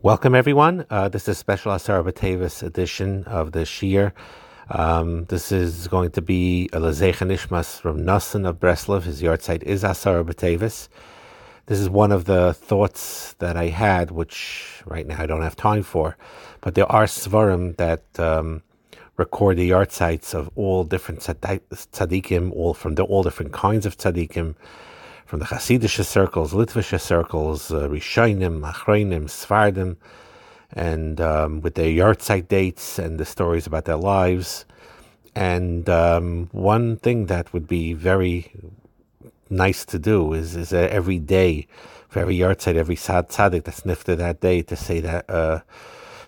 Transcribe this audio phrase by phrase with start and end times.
[0.00, 0.86] Welcome, everyone.
[0.90, 4.12] Uh, this is special Asar Batavis edition of the Shir.
[4.70, 9.02] Um, this is going to be a Lezecha Nishmas from Nassan of Breslov.
[9.02, 10.86] His yard site is Asar Batavis.
[11.66, 15.56] This is one of the thoughts that I had, which right now I don't have
[15.56, 16.16] time for,
[16.60, 18.62] but there are svarim that um,
[19.16, 23.98] record the yard sites of all different tzaddikim, all from the, all different kinds of
[23.98, 24.54] tzaddikim,
[25.28, 29.98] from the Hasidic circles, Litvish circles, uh, Rishonim, Achronim, Sfardim,
[30.72, 34.64] and um, with their yahrzeit dates and the stories about their lives.
[35.34, 38.50] And um, one thing that would be very
[39.50, 41.66] nice to do is is uh, every day,
[42.08, 45.60] for every yahrzeit, every sad tzaddik that's nifted that day to say that uh,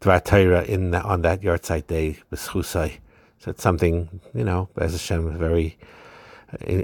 [0.00, 2.92] Dvar Torah in the, on that yahrzeit day, B'schusai.
[3.40, 5.76] So it's something, you know, as Hashem, a very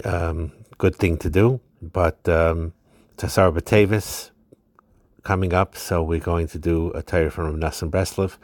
[0.04, 1.58] um, good thing to do.
[1.82, 2.72] But um,
[3.16, 4.30] Tassar Batavis
[5.24, 8.38] coming up, so we're going to do a Torah from Nassim Breslov.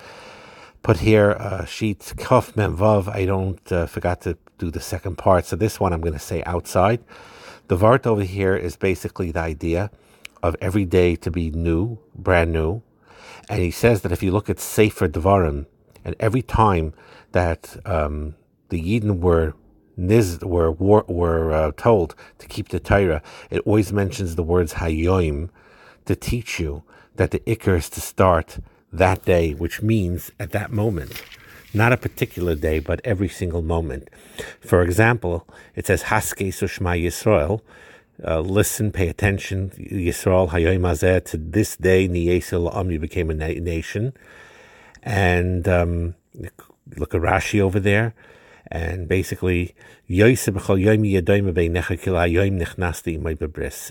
[0.82, 3.08] Put here uh, sheet Kaf Vav.
[3.08, 6.18] I don't uh, forgot to do the second part, so this one I'm going to
[6.18, 7.00] say outside.
[7.68, 9.90] The Vart over here is basically the idea
[10.42, 12.82] of every day to be new, brand new.
[13.48, 15.66] And he says that if you look at Sefer Devarim,
[16.04, 16.94] and every time
[17.32, 18.34] that um,
[18.70, 19.54] the Yidden were
[19.98, 25.50] niz were were, uh, told to keep the Torah, it always mentions the words Hayoim
[26.06, 26.84] to teach you
[27.16, 28.58] that the Iker is to start
[28.92, 31.22] that day, which means at that moment,
[31.74, 34.08] not a particular day, but every single moment.
[34.60, 37.60] For example, it says Haske Sushma Yisrael.
[38.26, 41.24] Uh, listen, pay attention, Yisrael Hayoim Azeh.
[41.26, 44.12] To this day, Niyesel Am, you became a na- nation,
[45.02, 46.14] and um,
[46.96, 48.14] look at Rashi over there
[48.70, 49.74] and basically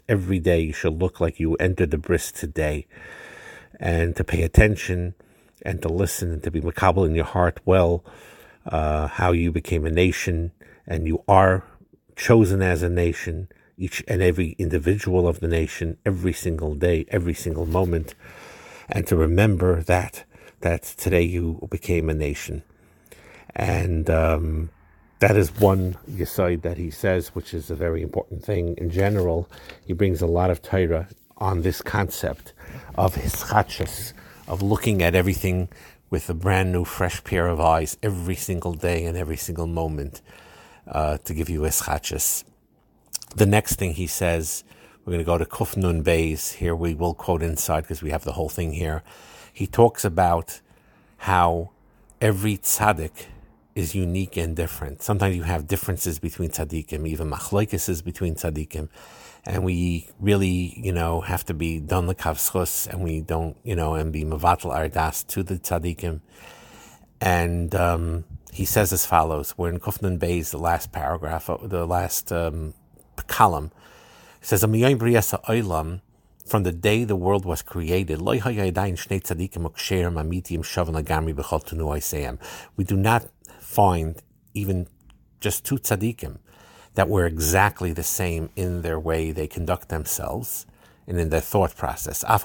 [0.08, 2.86] every day you should look like you entered the bris today.
[3.80, 5.16] And to pay attention
[5.64, 8.06] and to listen and to be macabre in your heart well
[8.66, 10.52] uh, how you became a nation.
[10.86, 11.64] And you are
[12.16, 17.34] chosen as a nation each and every individual of the nation every single day every
[17.34, 18.14] single moment.
[18.90, 20.24] And to remember that
[20.62, 22.64] that today you became a nation
[23.58, 24.70] and um,
[25.18, 28.76] that is one Yisoid that he says, which is a very important thing.
[28.78, 29.50] In general,
[29.86, 31.08] he brings a lot of Torah
[31.38, 32.54] on this concept
[32.96, 34.14] of hischachas,
[34.48, 35.70] of looking at everything
[36.12, 40.22] with a brand new, fresh pair of eyes every single day and every single moment
[40.88, 42.44] uh, to give you hischachas.
[43.36, 44.64] The next thing he says,
[45.04, 46.52] we're going to go to Kufnun Bays.
[46.54, 49.02] Here we will quote inside because we have the whole thing here.
[49.52, 50.62] He talks about
[51.18, 51.72] how
[52.22, 53.26] every tzaddik
[53.78, 55.04] is unique and different.
[55.04, 58.90] Sometimes you have differences between tzaddikim, even machlokes between tzaddikim,
[59.46, 63.94] and we really, you know, have to be done lekavschus, and we don't, you know,
[63.94, 66.22] and be mavatal ardas to the tzaddikim.
[67.22, 71.86] And um, he says as follows: We're in Kufnan Bay's the last paragraph, uh, the
[71.86, 72.74] last um,
[73.28, 73.72] column.
[74.40, 74.64] He says,
[76.48, 78.40] from the day the world was created, we
[82.86, 83.26] do not
[83.68, 84.24] find
[84.54, 84.88] even
[85.42, 86.38] just two tzaddikim
[86.96, 90.66] that were exactly the same in their way they conduct themselves
[91.06, 92.24] and in their thought process.
[92.24, 92.40] And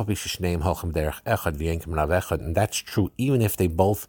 [2.54, 4.08] that's true even if they both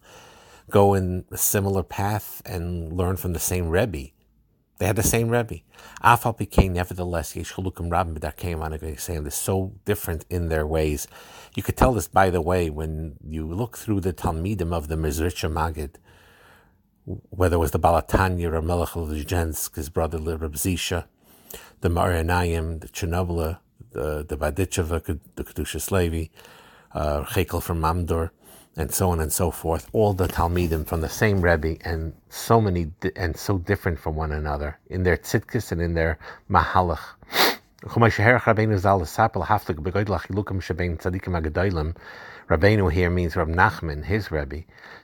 [0.69, 4.09] go in a similar path and learn from the same Rebbe.
[4.79, 5.59] They had the same Rebbe.
[6.03, 8.19] Afal became nevertheless Yeshulukim Rabbim
[9.23, 11.07] They're so different in their ways.
[11.55, 14.95] You could tell this, by the way, when you look through the Talmidim of the
[14.95, 15.97] Mezritcher Magid
[17.05, 21.05] whether it was the Baal HaTanya or Melech of his brother Reb Zisha,
[21.81, 23.57] the Meor Einayim, the Chernobyl,
[23.91, 26.27] the, the Berditchever, the Kedusha Levi,
[26.93, 28.29] uh, Chekel from Mamdor,
[28.75, 29.89] and so on and so forth.
[29.93, 34.31] All the Talmidim from the same Rebbe, and so many and so different from one
[34.31, 36.17] another in their tzidkis and in their
[36.49, 37.01] mahalach.
[37.83, 38.79] Rabbeinu
[42.49, 44.63] here means Rab Nachman, his Rebbe,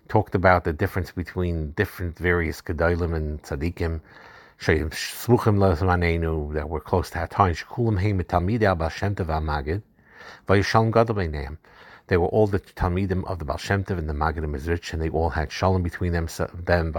[0.09, 4.01] talked about the difference between different various Gedolim and Tzadikim,
[4.59, 9.81] Smuchim Lezmanenu, that were close to time, Shekulim Heim Talmidei Al Baal Shem Tov Magid,
[10.50, 11.57] Vayishalom Gadol Beinei
[12.07, 14.92] They were all the Talmidim of the Baal Shem Tov and the Magid and Mezrich,
[14.92, 16.27] and they all had shalom between them.
[16.65, 16.92] them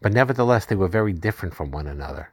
[0.00, 2.30] but nevertheless, they were very different from one another.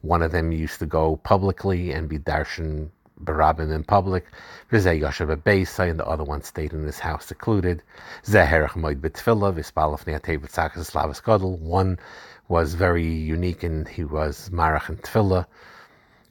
[0.00, 2.90] One of them used to go publicly and be darshan
[3.24, 4.26] barabim in public.
[4.70, 7.82] And the other one stayed in his house secluded.
[11.60, 11.98] One
[12.48, 15.46] was very unique and he was marach and tefillah.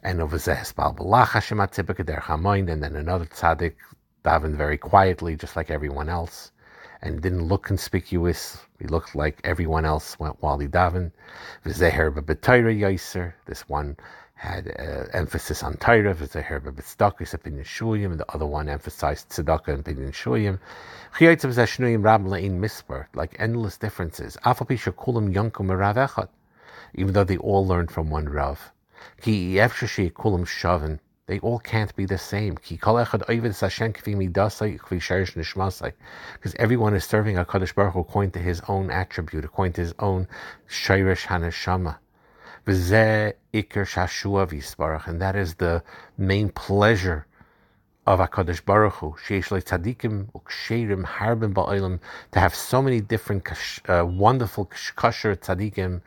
[0.04, 3.76] And over Balbalach Hashem Der Chamoin, and then another tzaddik
[4.24, 6.52] davened very quietly, just like everyone else,
[7.08, 8.58] and didn't look conspicuous.
[8.80, 11.12] He looked like everyone else while he davened.
[11.66, 13.34] V'zeher b'b'tayra yoiser.
[13.46, 13.98] This one
[14.36, 19.70] had uh, emphasis on Torah, v'zeher b'b'tzedakah, opinion shuyim, and the other one emphasized tzedakah
[19.70, 20.60] and opinion shuyim.
[21.18, 24.38] Chiyotzav zeshnuyim rab le'in misper, like endless differences.
[24.46, 26.28] Afal pisha kulam yonkum rav echad,
[26.94, 28.72] even though they all learned from one rav.
[29.22, 32.56] Ki efshashi kulam shaven, they all can't be the same.
[32.56, 33.06] Because
[36.58, 39.94] everyone is serving a Kadosh Baruch Hu according to his own attribute, according to his
[40.00, 40.28] own
[40.70, 41.98] shirish haneshama.
[45.06, 45.84] And that is the
[46.18, 47.28] main pleasure
[48.06, 49.16] of HaKadosh Baruch Hu,
[52.32, 53.46] to have so many different
[53.90, 56.02] uh, wonderful kosher tzadikim,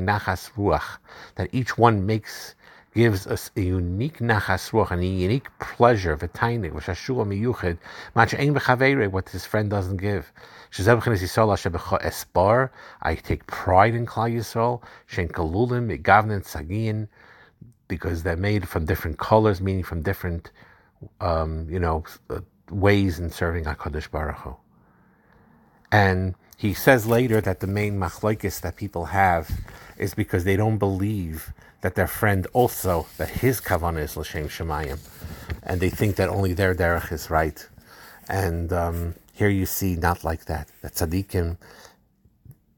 [0.00, 0.98] nachas ruach,
[1.34, 2.54] that each one makes
[2.94, 7.78] gives us a unique nachas ruach and a unique pleasure, v'tainik, v'shashua miyuchid,
[8.14, 10.32] mach ein v'chavere, what his friend doesn't give.
[10.72, 12.70] Espar,
[13.02, 17.08] I take pride in Klal Yisrael, shen kalulim, igavnen tzagiyin,
[17.88, 20.50] because they're made from different colors, meaning from different,
[21.20, 22.40] um, you know, uh,
[22.70, 24.56] ways in serving HaKadosh Baruch Hu.
[25.92, 29.50] And he says later that the main machlokes that people have
[29.98, 34.98] is because they don't believe that their friend also, that his kavanah is l'shem shemayim.
[35.62, 37.66] And they think that only their derech is right.
[38.28, 40.68] And um, here you see not like that.
[40.82, 41.56] That tzaddikim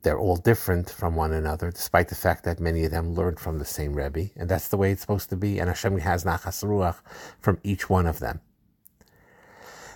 [0.02, 3.58] they're all different from one another, despite the fact that many of them learned from
[3.58, 5.58] the same Rebbe, and that's the way it's supposed to be.
[5.58, 6.96] And Hashem has nachas ruach
[7.40, 8.40] from each one of them.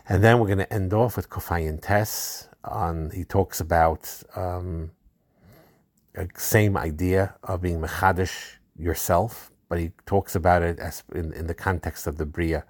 [0.09, 2.49] And then we're going to end off with Kofayin Tess.
[2.65, 4.91] On he talks about um,
[6.37, 11.55] same idea of being mechadish yourself, but he talks about it as in, in the
[11.55, 12.65] context of the bria.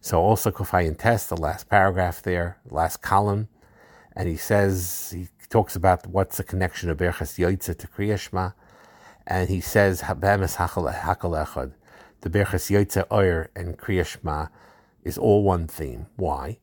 [0.00, 3.48] So also Kofayin Test, the last paragraph there, last column,
[4.14, 8.54] and he says he talks about what's the connection of Berchas Yoitza to Kriyashma,
[9.26, 10.92] and he says Habemes Hakal
[11.44, 11.72] Echad.
[12.20, 14.48] The Berchas Yoitza Oyer and Kriyashma
[15.04, 16.06] is all one theme.
[16.16, 16.58] Why?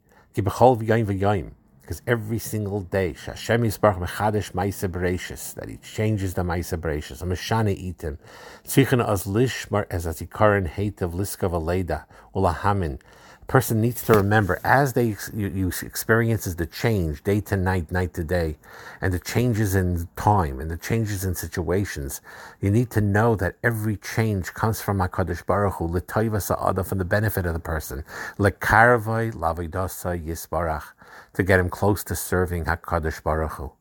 [2.08, 7.26] Every single day, Hashem Yisbarach Mechadesh Maisa Bereshis, that He changes the Maisa Bereshis, a
[7.26, 8.18] Meshane Itim,
[8.66, 13.00] Tzvichen Az Lishmar as Azikaran Hate of Liskav Aleda, Ulahamin,
[13.44, 18.14] person needs to remember as they you, you experiences the change day to night, night
[18.14, 18.58] to day,
[19.02, 22.22] and the changes in time and the changes in situations.
[22.62, 26.96] You need to know that every change comes from Hakadosh Baruch Hu, l'toiva sa'ada, for
[26.96, 28.04] the benefit of the person,
[28.38, 30.94] lekarvai lavidasa yisbarach,
[31.34, 33.72] to get him close to serving Hakadosh Baruch Hu.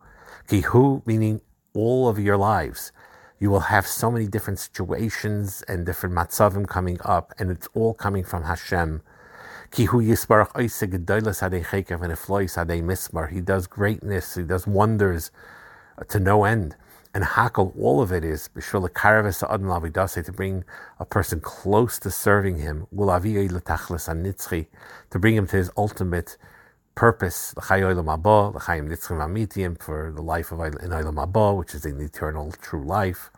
[0.49, 1.41] Kihu meaning
[1.75, 2.93] all of your lives
[3.43, 7.93] you will have so many different situations and different matzavim coming up, and it's all
[7.93, 9.03] coming from Hashem.
[9.73, 13.31] Ki hu yisbarach oise gedoilas hadei chekev and eflois hadei mismar.
[13.31, 15.31] He does greatness, he does wonders
[16.09, 16.77] to no end.
[17.15, 20.65] And hakol, all of it is b'shvil lekaravis adon lavidase to bring
[21.01, 22.87] a person close to serving him.
[22.95, 24.67] Ulaviyei anitzchi
[25.09, 26.37] to bring him to his ultimate
[26.95, 31.87] purpose, l'chayolam abba, l'chayim nitzchim amitim for the life of in olam abba, which is
[31.87, 33.31] an eternal true life.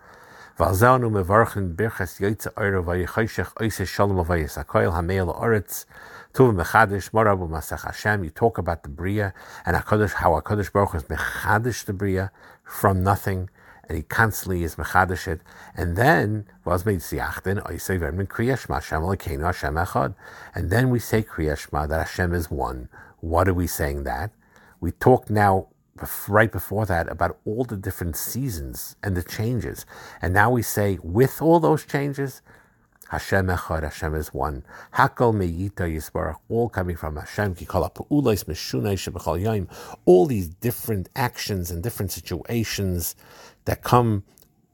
[2.21, 4.93] Yoytze oiro vayichayshech oise shalom avayis akoil
[5.37, 5.85] oretz
[6.33, 9.35] Tuv Mechadish, Masach Hashem, you talk about the Bria
[9.67, 12.31] and HaKadosh, how HaKadosh Baruch is Mechadish the Bria
[12.63, 13.51] from nothing,
[13.89, 15.41] and he constantly is Mechadish it.
[15.77, 20.15] And then, was made Vermin Kriyashma, Hashem Hashem Echad.
[20.55, 22.89] And then we say Kriyashma, that Hashem is one.
[23.19, 24.31] What are we saying that?
[24.81, 25.69] We talk now
[26.29, 29.87] right before that about all the different seasons and the changes.
[30.21, 32.43] And now we say, with all those changes,
[33.11, 34.65] Hashem Echad, Hashem is one.
[34.95, 37.55] Hakol meyita yisbarach, all coming from Hashem.
[40.05, 43.15] All these different actions and different situations
[43.67, 44.25] that come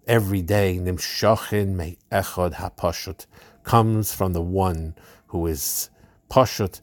[0.07, 0.79] every day.
[0.81, 3.27] Nimshachin me echad hapashut
[3.62, 4.95] comes from the one
[5.29, 5.91] who is
[6.31, 6.81] pashut,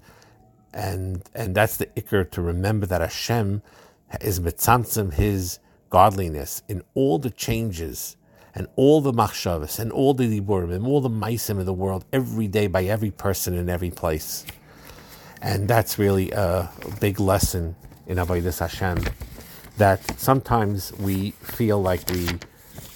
[0.74, 3.62] and and that's the ikr to remember that Hashem
[4.22, 5.60] is mitzamtzim his
[5.90, 8.16] godliness in all the changes
[8.54, 12.06] and all the machshavas and all the diburim and all the maisim of the world
[12.12, 14.46] every day by every person in every place.
[15.42, 17.76] And that's really a big lesson
[18.08, 19.14] in Avodah Hashem
[19.78, 22.28] that sometimes we feel like we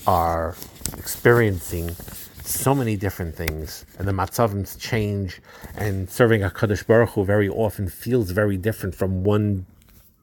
[0.08, 0.56] are
[0.98, 1.96] experiencing
[2.44, 5.42] so many different things, and the matzavim change,
[5.76, 9.68] and serving a Kaddish Baruch Hu very often feels very different from one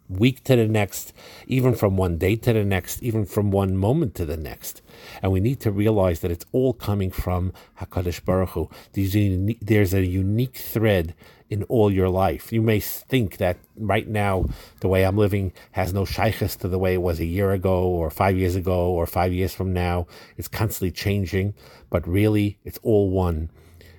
[0.08, 1.12] week to the next,
[1.46, 4.82] even from one day to the next, even from one moment to the next.
[5.22, 8.70] And we need to realize that it's all coming from Hakadosh Baruch Hu.
[8.92, 11.14] There's a unique thread
[11.50, 12.52] in all your life.
[12.52, 14.46] You may think that right now
[14.80, 17.84] the way I'm living has no shaykhs to the way it was a year ago
[17.84, 20.06] or five years ago or five years from now.
[20.36, 21.54] It's constantly changing,
[21.88, 23.50] but really it's all one.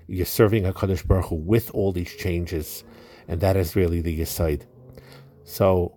[0.08, 2.84] You're serving HaKadosh Baruch Hu with all these changes,
[3.28, 4.64] and that is really the Yisaid.
[5.44, 5.96] So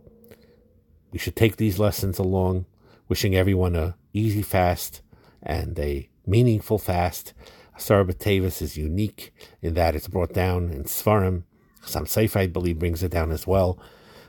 [1.12, 2.66] we should take these lessons along,
[3.09, 5.02] wishing everyone a easy fast
[5.42, 7.35] and a meaningful fast.
[7.76, 11.45] Asar B'Tavis is unique in that it's brought down in Svarim.
[11.85, 13.78] Some Sefer, I believe, brings it down as well.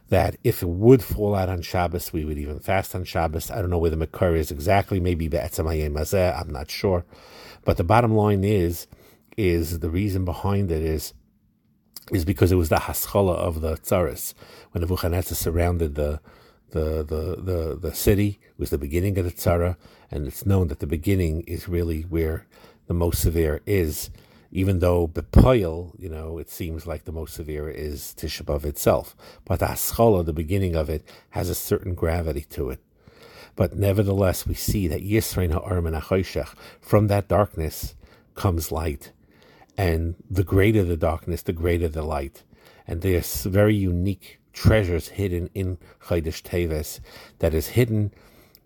[0.10, 3.50] That if it would fall out on Shabbos, we would even fast on Shabbos.
[3.50, 5.00] I don't know where the Makar is exactly.
[5.00, 6.40] Maybe Be'etzem Mazeh.
[6.40, 7.06] I'm not sure.
[7.64, 8.88] But the bottom line is,
[9.38, 11.14] is the reason behind it is
[12.12, 14.34] is because it was the haskalah of the tzaris
[14.72, 16.20] when Nebuchadnezzar surrounded the
[16.74, 19.78] the, the, the, the city was the beginning of the tzara,
[20.12, 22.46] and it's known that the beginning is really where
[22.88, 24.10] the most severe is,
[24.52, 29.16] even though Bepoil, you know, it seems like the most severe is Tisha B'Av itself.
[29.46, 29.68] But the
[30.26, 32.80] the beginning of it, has a certain gravity to it.
[33.56, 35.96] But nevertheless, we see that Yisrain Ha'arim and
[36.82, 37.96] from that darkness
[38.36, 39.12] comes light.
[39.78, 42.44] And the greater the darkness, the greater the light.
[42.88, 47.00] And there's very unique treasures hidden in Chodesh Teves
[47.40, 48.14] that is hidden.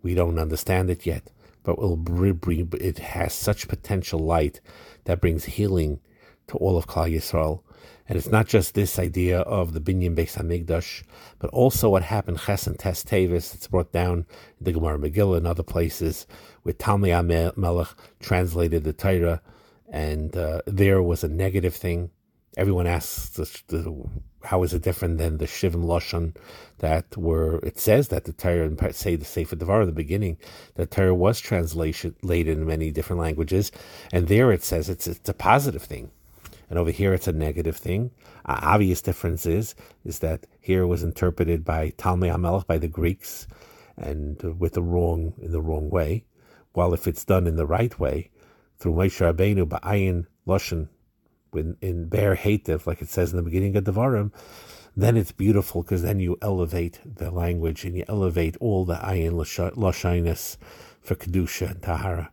[0.04, 1.32] We don't understand it yet,
[1.64, 4.62] but it has such potential light
[5.06, 6.00] that brings healing
[6.48, 7.62] to all of Klal Yisrael.
[8.10, 11.04] And it's not just this idea of the Binyan Beis Hamikdash,
[11.40, 13.54] but also what happened Ches and Tes Tevis.
[13.54, 14.26] It's brought down
[14.60, 16.26] in the Gemara Megillah and other places,
[16.64, 17.90] where Talmai Melech
[18.22, 19.42] translated the Torah,
[19.90, 22.12] and uh, there was a negative thing.
[22.58, 24.10] Everyone asks the, the
[24.44, 26.36] how is it different than the Shivim Lashon
[26.80, 30.38] that were, it says that the Torah, and say the Sefer Devar in the beginning,
[30.74, 33.72] the Torah was translated in many different languages,
[34.12, 36.10] and there it says it's, it's a positive thing.
[36.68, 38.10] And over here it's a negative thing.
[38.46, 42.88] Uh, obvious difference is, is that here it was interpreted by Talmai HaMelech, by the
[42.88, 43.48] Greeks,
[43.98, 46.26] and with the wrong, in the wrong way.
[46.74, 48.32] While if it's done in the right way,
[48.80, 50.90] through Moshe Rabbeinu, Ba'ayin Lashon,
[51.54, 54.32] in, in Be'er Hativ, like it says in the beginning of Devarim,
[54.96, 59.34] then it's beautiful because then you elevate the language and you elevate all the ayin
[59.34, 60.58] lashiness
[61.02, 62.32] for kedusha and tahara.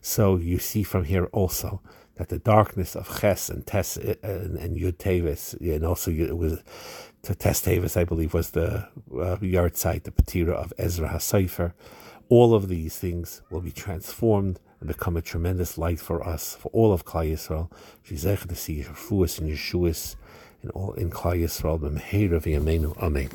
[0.00, 1.80] So you see from here also
[2.16, 6.62] that the darkness of Ches and Tes and, and Yud Tevis, and also it was
[7.22, 11.72] to Tes Tevis, I believe, was the uh, yahrzeit, the Patira of Ezra HaSofer.
[12.28, 16.68] All of these things will be transformed and become a tremendous light for us, for
[16.74, 17.70] all of Klal Yisrael.
[18.06, 20.14] Shizech to see Refuas and Yeshuas
[20.62, 21.80] in all in Klal Yisrael.
[23.02, 23.30] Amen.